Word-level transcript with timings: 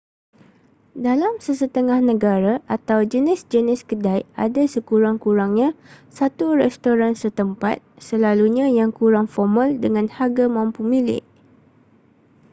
dalam 1.07 1.33
sesetengah 1.45 1.99
negara 2.11 2.53
atau 2.75 2.97
jenis-jenis 3.13 3.81
kedai 3.89 4.19
ada 4.45 4.63
sekurang-kurangnya 4.75 5.69
satu 6.17 6.45
restoran 6.61 7.13
setempat 7.23 7.77
selalunya 8.07 8.65
yang 8.79 8.89
kurang 8.99 9.27
formal 9.35 9.67
dengan 9.83 10.05
harga 10.17 10.45
mampu 10.57 10.81
milik 10.93 11.21